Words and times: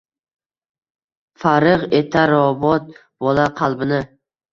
Farig’ 1.43 1.85
etar 1.99 2.33
robot 2.37 2.89
bola 3.27 3.45
qalbini. 3.61 4.01